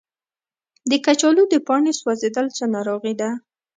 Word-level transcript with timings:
د 0.89 0.91
کچالو 1.05 1.43
د 1.49 1.55
پاڼو 1.67 1.91
سوځیدل 1.99 2.47
څه 2.57 2.63
ناروغي 2.75 3.13
ده؟ 3.21 3.29